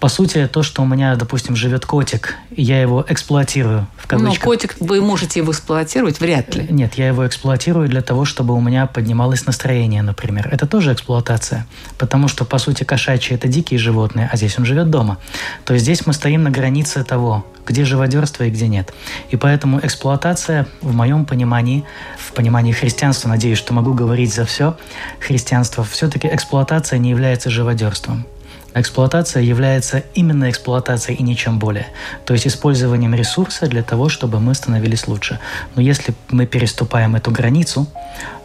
[0.00, 4.44] По сути, то, что у меня, допустим, живет котик, я его эксплуатирую, в кавычках.
[4.44, 6.20] котик, вы можете его эксплуатировать?
[6.20, 6.66] Вряд ли.
[6.70, 10.48] Нет, я его эксплуатирую для того, чтобы у меня поднималось настроение, например.
[10.50, 11.66] Это тоже эксплуатация.
[11.98, 15.18] Потому что, по сути, кошачьи– это дикие животные, а здесь он живет дома.
[15.64, 18.92] То есть здесь мы стоим на границе того, где живодерство и где нет.
[19.30, 21.84] И поэтому эксплуатация, в моем понимании,
[22.18, 24.71] в понимании христианства, надеюсь, что могу говорить за все,
[25.20, 28.26] христианство, все-таки эксплуатация не является живодерством.
[28.74, 31.88] Эксплуатация является именно эксплуатацией и ничем более.
[32.24, 35.40] То есть использованием ресурса для того, чтобы мы становились лучше.
[35.74, 37.86] Но если мы переступаем эту границу,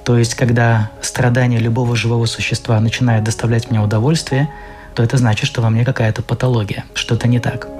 [0.04, 4.50] то есть когда страдания любого живого существа начинают доставлять мне удовольствие,
[4.96, 7.77] то это значит, что во мне какая-то патология, что-то не так.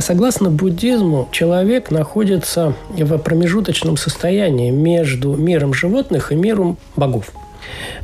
[0.00, 7.32] Согласно буддизму, человек находится в промежуточном состоянии между миром животных и миром богов.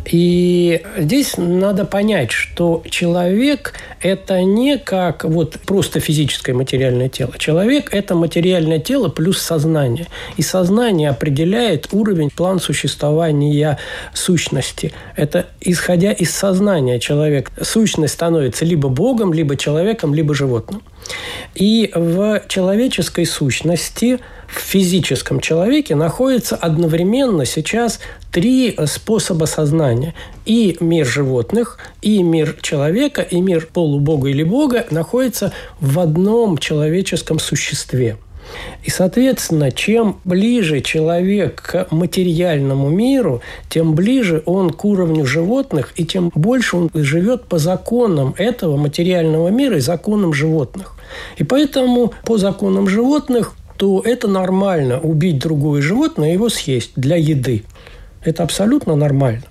[0.05, 7.35] И здесь надо понять, что человек– это не как вот просто физическое материальное тело.
[7.39, 10.07] Человек– это материальное тело плюс сознание.
[10.37, 13.79] И сознание определяет уровень, план существования
[14.13, 14.93] сущности.
[15.15, 17.53] Это исходя из сознания человек.
[17.63, 20.83] Сущность становится либо Богом, либо человеком, либо животным.
[21.55, 30.15] И в человеческой сущности, в физическом человеке находится одновременно сейчас три способа сознания.
[30.45, 37.39] И мир животных, и мир человека, и мир полубога или бога находится в одном человеческом
[37.39, 38.19] существе.
[38.85, 46.05] И, соответственно, чем ближе человек к материальному миру, тем ближе он к уровню животных, и
[46.05, 50.97] тем больше он живет по законам этого материального мира и законам животных.
[51.37, 57.17] И поэтому по законам животных то это нормально убить другое животное и его съесть для
[57.17, 57.65] еды.
[58.25, 59.43] Это абсолютно нормально.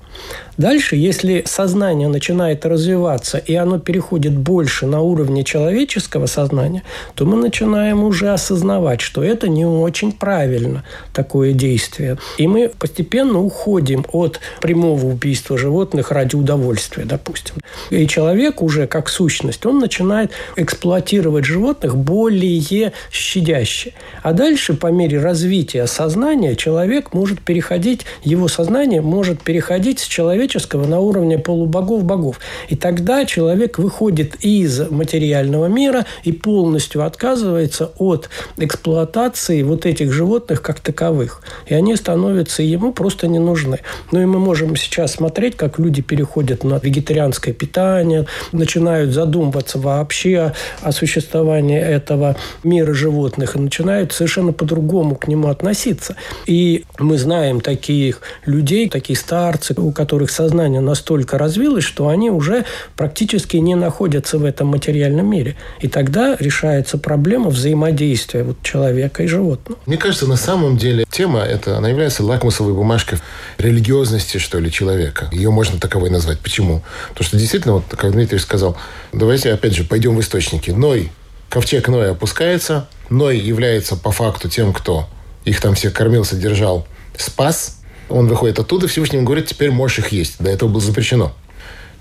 [0.57, 6.83] Дальше, если сознание начинает развиваться, и оно переходит больше на уровне человеческого сознания,
[7.15, 10.83] то мы начинаем уже осознавать, что это не очень правильно,
[11.13, 12.17] такое действие.
[12.37, 17.55] И мы постепенно уходим от прямого убийства животных ради удовольствия, допустим.
[17.89, 23.93] И человек уже как сущность, он начинает эксплуатировать животных более щадяще.
[24.23, 30.03] А дальше, по мере развития сознания, человек может переходить, его сознание может переходить с
[30.41, 32.39] человеческого на уровне полубогов-богов.
[32.69, 40.61] И тогда человек выходит из материального мира и полностью отказывается от эксплуатации вот этих животных
[40.61, 41.41] как таковых.
[41.67, 43.79] И они становятся ему просто не нужны.
[44.11, 50.53] Ну и мы можем сейчас смотреть, как люди переходят на вегетарианское питание, начинают задумываться вообще
[50.81, 56.15] о существовании этого мира животных и начинают совершенно по-другому к нему относиться.
[56.47, 62.65] И мы знаем таких людей, такие старцы, у которых сознание настолько развилось, что они уже
[62.95, 65.55] практически не находятся в этом материальном мире.
[65.79, 69.79] И тогда решается проблема взаимодействия вот человека и животного.
[69.85, 73.19] Мне кажется, на самом деле тема эта, она является лакмусовой бумажкой
[73.57, 75.29] религиозности, что ли, человека.
[75.31, 76.39] Ее можно таковой назвать.
[76.39, 76.83] Почему?
[77.09, 78.77] Потому что действительно, вот как Дмитрий сказал,
[79.13, 80.71] давайте опять же пойдем в источники.
[80.71, 81.11] Ной,
[81.49, 82.87] ковчег Ноя опускается.
[83.09, 85.07] Ной является по факту тем, кто
[85.43, 87.80] их там всех кормил, содержал, спас.
[88.11, 90.35] Он выходит оттуда, Всевышний ему говорит, теперь можешь их есть.
[90.39, 91.33] До этого было запрещено.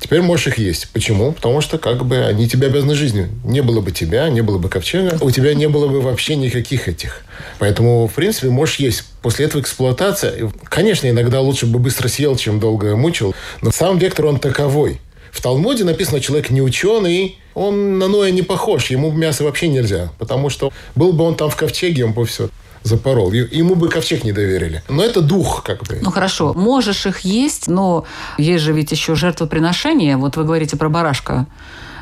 [0.01, 0.88] Теперь можешь их есть.
[0.92, 1.33] Почему?
[1.33, 3.29] Потому что как бы они тебе обязаны жизнью.
[3.44, 6.88] Не было бы тебя, не было бы ковчега, у тебя не было бы вообще никаких
[6.88, 7.23] этих.
[7.59, 9.05] Поэтому, в принципе, можешь есть.
[9.20, 10.51] После этого эксплуатация.
[10.64, 13.35] Конечно, иногда лучше бы быстро съел, чем долго мучил.
[13.61, 15.01] Но сам вектор, он таковой.
[15.31, 20.11] В Талмуде написано, человек не ученый, он на Ноя не похож, ему мясо вообще нельзя.
[20.18, 22.49] Потому что был бы он там в ковчеге, он бы все
[22.83, 23.33] запорол.
[23.33, 24.83] Ему бы ковчег не доверили.
[24.88, 25.99] Но это дух, как бы.
[26.01, 28.05] Ну хорошо, можешь их есть, но
[28.38, 30.16] есть же ведь еще жертвоприношение.
[30.16, 31.47] Вот вы говорите про барашка.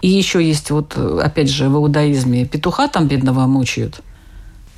[0.01, 4.01] И еще есть вот, опять же, в иудаизме петуха там бедного мучают.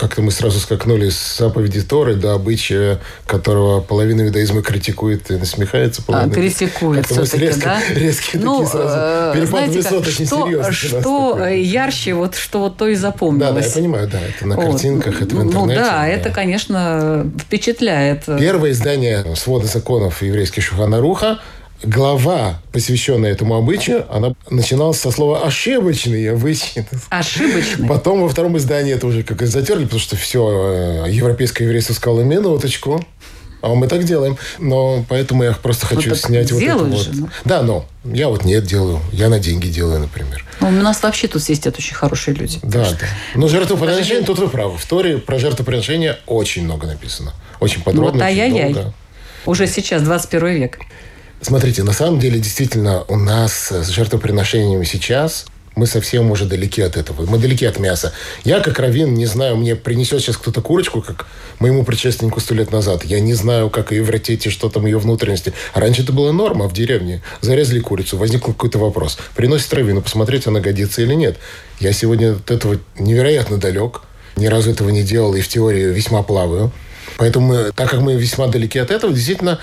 [0.00, 6.02] Как-то мы сразу скакнули с заповеди Торы до обычая, которого половина иудаизма критикует и насмехается.
[6.08, 7.80] А, критикует все-таки, резко, да?
[7.94, 10.72] Резкие ну, такие сразу э, перепад знаете, высот очень что, серьезный.
[10.72, 13.54] Что ярче, вот что вот то и Да, запомнилось.
[13.54, 14.70] да, я понимаю, да, это на Вот.
[14.70, 15.80] картинках, это в Ну интернете.
[15.80, 18.24] да, это, конечно, впечатляет.
[18.38, 21.40] Первое издание свода законов еврейских Шуханаруха
[21.82, 26.86] глава, посвященная этому обычаю, она начиналась со слова «ошибочный обычай».
[27.08, 27.88] Ошибочный.
[27.88, 33.04] Потом во втором издании это уже как затерли, потому что все, европейское еврейство сказало «минуточку».
[33.62, 34.38] А мы так делаем.
[34.58, 37.08] Но поэтому я просто хочу так снять вот это вот.
[37.12, 37.28] ну.
[37.44, 39.00] Да, но я вот нет делаю.
[39.12, 40.46] Я на деньги делаю, например.
[40.60, 42.58] Ну, у нас вообще тут сидят очень хорошие люди.
[42.62, 43.06] Да, да.
[43.34, 44.78] Но жертвоприношение, тут вы правы.
[44.78, 47.34] В Торе про жертвоприношение очень много написано.
[47.60, 48.94] Очень подробно, Вот очень долго.
[49.44, 50.78] Уже сейчас 21 век.
[51.42, 56.98] Смотрите, на самом деле, действительно, у нас с жертвоприношениями сейчас мы совсем уже далеки от
[56.98, 57.24] этого.
[57.24, 58.12] Мы далеки от мяса.
[58.44, 61.26] Я, как раввин, не знаю, мне принесет сейчас кто-то курочку, как
[61.58, 63.04] моему предшественнику сто лет назад.
[63.04, 65.54] Я не знаю, как ее вратить и что там ее внутренности.
[65.72, 67.22] Раньше это была норма в деревне.
[67.40, 69.16] Зарезали курицу, возник какой-то вопрос.
[69.34, 71.38] Приносит раввину, посмотреть, она годится или нет.
[71.78, 74.02] Я сегодня от этого невероятно далек.
[74.36, 76.72] Ни разу этого не делал и в теории весьма плаваю.
[77.16, 79.58] Поэтому, так как мы весьма далеки от этого, действительно,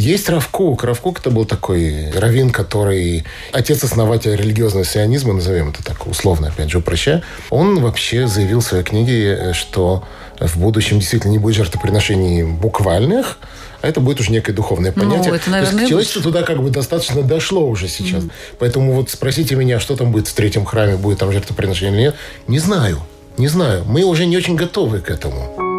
[0.00, 0.84] есть Равкук.
[0.84, 6.78] Равкук это был такой раввин, который отец-основатель религиозного сионизма, назовем это так условно, опять же,
[6.78, 7.22] упрощая.
[7.50, 10.02] Он вообще заявил в своей книге, что
[10.38, 13.38] в будущем действительно не будет жертвоприношений буквальных,
[13.82, 15.34] а это будет уже некое духовное Ну, понятие.
[15.34, 18.24] это, То наверное, и есть человечество туда как бы достаточно дошло уже сейчас.
[18.58, 22.14] Поэтому вот спросите меня, что там будет в третьем храме, будет там жертвоприношение или нет,
[22.46, 23.00] не знаю.
[23.36, 23.84] Не знаю.
[23.86, 25.69] Мы уже не очень готовы к этому.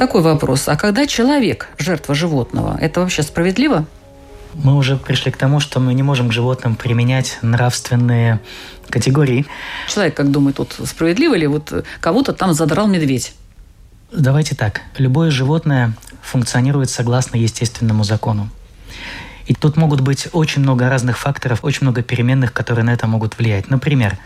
[0.00, 0.66] Такой вопрос.
[0.66, 3.84] А когда человек жертва животного, это вообще справедливо?
[4.54, 8.40] Мы уже пришли к тому, что мы не можем к животным применять нравственные
[8.88, 9.44] категории.
[9.88, 13.34] Человек, как думает, тут справедливо ли вот кого-то там задрал медведь?
[14.10, 14.80] Давайте так.
[14.96, 18.48] Любое животное функционирует согласно естественному закону.
[19.50, 23.36] И тут могут быть очень много разных факторов, очень много переменных, которые на это могут
[23.36, 23.68] влиять.
[23.68, 24.16] Например,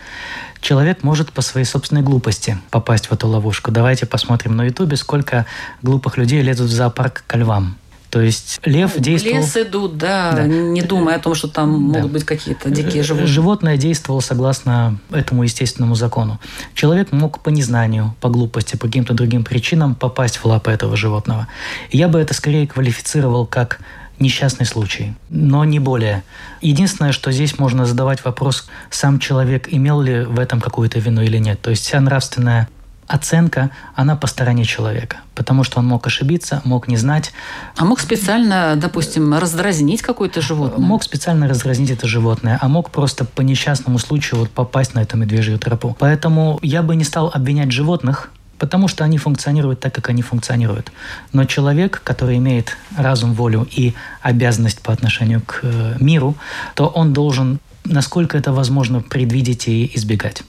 [0.61, 3.71] человек может по своей собственной глупости попасть в эту ловушку.
[3.71, 5.47] Давайте посмотрим на Ютубе, сколько
[5.81, 7.75] глупых людей лезут в зоопарк к львам.
[8.11, 9.37] То есть лев В действовал...
[9.37, 10.45] лес идут, да, Да.
[10.45, 11.97] не думая о том, что там Да.
[11.97, 13.27] могут быть какие-то дикие Э, животные.
[13.27, 16.39] Животное действовало согласно этому естественному закону.
[16.75, 21.47] Человек мог по незнанию, по глупости, по каким-то другим причинам попасть в лапы этого животного.
[21.89, 23.79] Я бы это скорее квалифицировал как
[24.19, 26.23] несчастный случай, но не более.
[26.61, 31.37] Единственное, что здесь можно задавать вопрос, сам человек имел ли в этом какую-то вину или
[31.37, 31.61] нет.
[31.61, 32.67] То есть вся нравственная
[33.07, 35.17] оценка, она по стороне человека.
[35.35, 37.33] Потому что он мог ошибиться, мог не знать,
[37.75, 40.85] А мог специально, допустим, раздразнить какое-то животное?
[40.85, 45.17] Мог специально раздразнить это животное, а мог просто по несчастному случаю вот попасть на эту
[45.17, 45.95] медвежью тропу.
[45.99, 50.91] Поэтому я бы не стал обвинять животных, потому что они функционируют так, как они функционируют.
[51.33, 56.35] Но человек, который имеет разум, волю и обязанность по отношению к э, миру,
[56.75, 60.43] то он должен, насколько это возможно, предвидеть и избегать.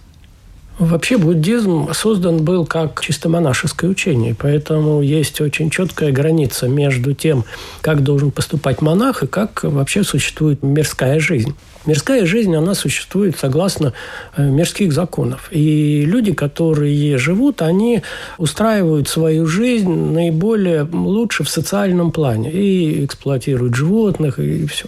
[0.79, 7.45] Вообще буддизм создан был как чисто монашеское учение, поэтому есть очень четкая граница между тем,
[7.81, 11.55] как должен поступать монах и как вообще существует мирская жизнь.
[11.87, 13.93] Мирская жизнь, она существует согласно
[14.37, 15.49] э, мирских законов.
[15.51, 18.03] И люди, которые живут, они
[18.39, 22.51] устраивают свою жизнь наиболее лучше в социальном плане.
[22.51, 24.87] И эксплуатируют животных, и все.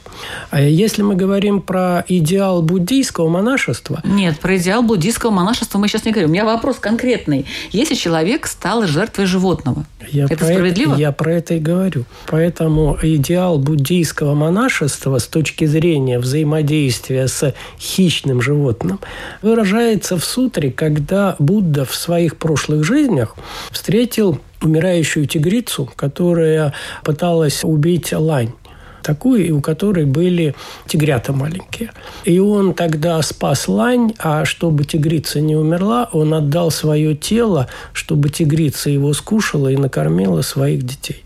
[0.50, 6.04] А если мы говорим про идеал буддийского монашества, Нет, про идеал буддийского монашества мы сейчас
[6.04, 6.30] не говорим.
[6.30, 7.46] У меня вопрос конкретный.
[7.70, 10.94] Если человек стал жертвой животного, Я это про справедливо?
[10.96, 12.04] я про это и говорю.
[12.26, 19.00] Поэтому идеал буддийского монашества с точки зрения взаимодействия с хищным животным
[19.42, 23.36] выражается в сутре, когда Будда в своих прошлых жизнях
[23.70, 26.72] встретил умирающую тигрицу, которая
[27.04, 28.52] пыталась убить лань
[29.02, 30.54] такую, у которой были
[30.86, 31.92] тигрята маленькие.
[32.24, 38.28] И он тогда спас лань, а чтобы тигрица не умерла, он отдал свое тело, чтобы
[38.30, 41.24] тигрица его скушала и накормила своих детей.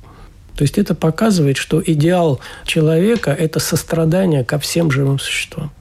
[0.56, 5.72] То есть это показывает, что идеал человека– это сострадание ко всем живым существам.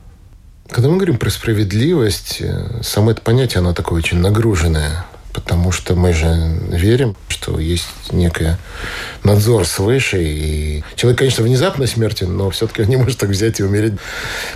[0.70, 5.06] Когда мы говорим про справедливость, э, само это понятие, оно такое очень нагруженное.
[5.34, 8.58] Потому что мы же верим, что есть некий
[9.24, 10.22] надзор свыше.
[10.22, 13.94] И человек, конечно, внезапно смертен, но все-таки он не может так взять и умереть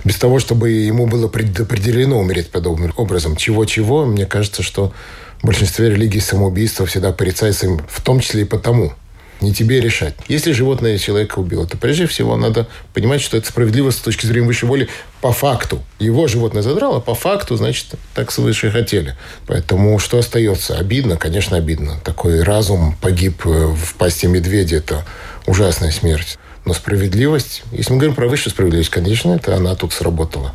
[0.03, 3.35] без того, чтобы ему было предопределено умереть подобным образом.
[3.35, 4.93] Чего-чего, мне кажется, что
[5.41, 8.93] в большинстве религий самоубийство всегда порицается им, в том числе и потому.
[9.41, 10.15] Не тебе решать.
[10.27, 14.47] Если животное человека убило, то прежде всего надо понимать, что это справедливо с точки зрения
[14.47, 14.87] высшей воли
[15.21, 15.81] по факту.
[15.99, 19.15] Его животное задрало, по факту, значит, так свыше хотели.
[19.45, 20.77] Поэтому что остается?
[20.77, 21.99] Обидно, конечно, обидно.
[22.03, 24.77] Такой разум погиб э, в пасти медведя.
[24.77, 25.05] Это
[25.45, 26.37] ужасная смерть.
[26.63, 30.53] Но справедливость, если мы говорим про высшую справедливость, конечно, это она тут сработала.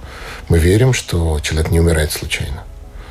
[0.48, 2.64] Мы верим, что человек не умирает случайно.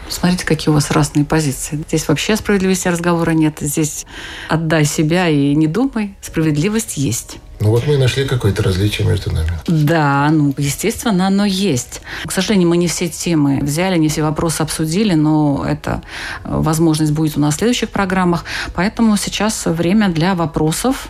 [0.09, 1.83] Смотрите, какие у вас разные позиции.
[1.87, 3.57] Здесь вообще справедливости разговора нет.
[3.61, 4.05] Здесь
[4.49, 6.15] отдай себя и не думай.
[6.21, 7.37] Справедливость есть.
[7.59, 9.51] Ну вот мы и нашли какое-то различие между нами.
[9.67, 12.01] Да, ну, естественно, оно есть.
[12.25, 16.01] К сожалению, мы не все темы взяли, не все вопросы обсудили, но эта
[16.43, 18.45] возможность будет у нас в следующих программах.
[18.73, 21.09] Поэтому сейчас время для вопросов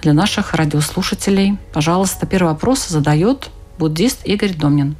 [0.00, 1.58] для наших радиослушателей.
[1.72, 4.96] Пожалуйста, первый вопрос задает буддист Игорь Домнин.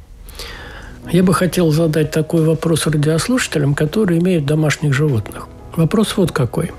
[1.11, 5.47] Я бы хотел задать такой вопрос радиослушателям, которые имеют домашних животных.
[5.75, 6.71] Вопрос вот какой.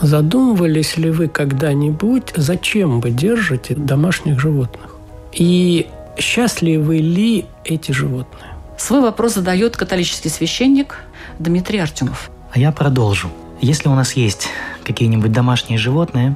[0.00, 4.96] Задумывались ли вы когда-нибудь, зачем вы держите домашних животных?
[5.32, 8.54] И счастливы ли эти животные?
[8.76, 10.96] Свой вопрос задает католический священник
[11.38, 12.30] Дмитрий Артемов.
[12.52, 13.30] А я продолжу.
[13.60, 14.48] Если у нас есть
[14.84, 16.34] какие-нибудь домашние животные,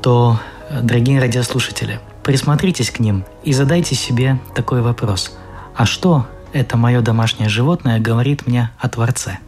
[0.00, 0.40] то,
[0.82, 5.36] дорогие радиослушатели, присмотритесь к ним и задайте себе такой вопрос–
[5.76, 9.38] а что это мое домашнее животное говорит мне о Творце?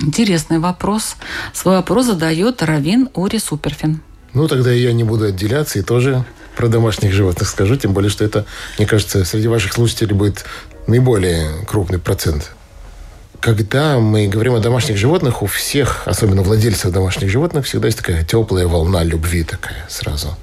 [0.00, 1.16] Интересный вопрос.
[1.52, 4.00] Свой вопрос задает Равин Ури Суперфин.
[4.32, 6.24] Ну, тогда я не буду отделяться и тоже
[6.56, 8.46] про домашних животных скажу, тем более, что это,
[8.78, 10.44] мне кажется, среди ваших слушателей будет
[10.86, 12.52] наиболее крупный процент.
[13.40, 18.24] Когда мы говорим о домашних животных, у всех, особенно владельцев домашних животных, всегда есть такая
[18.24, 20.36] теплая волна любви такая сразу.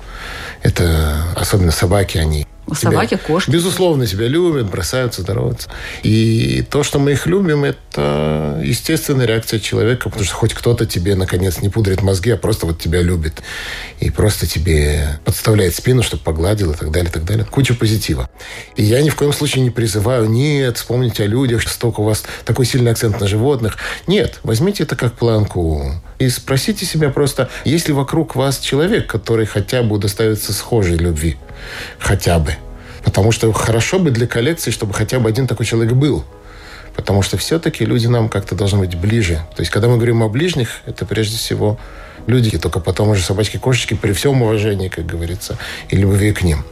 [0.62, 3.50] Это особенно собаки, они Собаки, кошки.
[3.50, 5.70] Безусловно, тебя любят, бросаются, здороваются.
[6.04, 11.16] И то, что мы их любим, это естественная реакция человека, потому что хоть кто-то тебе,
[11.16, 13.42] наконец, не пудрит мозги, а просто вот тебя любит.
[14.00, 17.46] И просто тебе подставляет спину, чтобы погладил и так далее, и так далее.
[17.46, 18.30] Куча позитива.
[18.76, 22.24] И я ни в коем случае не призываю, нет, вспомните о людях, столько у вас
[22.46, 23.78] такой сильный акцент на животных.
[24.08, 29.46] Нет, возьмите это как планку и спросите себя просто, есть ли вокруг вас человек, который
[29.46, 31.38] хотя бы удоставится схожей любви.
[31.99, 32.55] Хотя бы.
[33.03, 36.24] Потому что хорошо бы для коллекции, чтобы хотя бы один такой человек был.
[36.95, 39.36] Потому что все-таки люди нам как-то должны быть ближе.
[39.55, 41.80] То есть, когда мы говорим о ближних, это прежде всего
[42.28, 45.57] люди, и только потом уже собачки-кошечки при всем уважении, как говорится,
[45.89, 46.64] и любви к ним.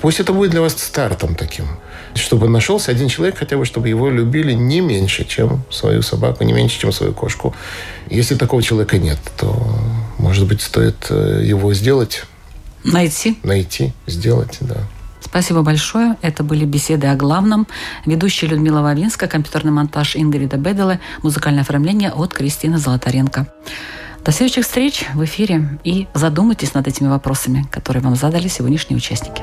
[0.00, 1.66] Пусть это будет для вас стартом таким.
[2.14, 6.52] Чтобы нашелся один человек, хотя бы, чтобы его любили не меньше, чем свою собаку, не
[6.52, 7.54] меньше, чем свою кошку.
[8.08, 9.56] Если такого человека нет, то,
[10.18, 12.24] может быть, стоит э, его сделать.
[12.84, 13.38] Найти.
[13.42, 14.76] Найти, сделать, да.
[15.20, 16.16] Спасибо большое.
[16.22, 17.66] Это были беседы о главном.
[18.06, 23.46] Ведущая Людмила Вавинска, компьютерный монтаж Ингрида Беделе, музыкальное оформление от Кристины Золотаренко.
[24.24, 29.42] До следующих встреч в эфире и задумайтесь над этими вопросами, которые вам задали сегодняшние участники.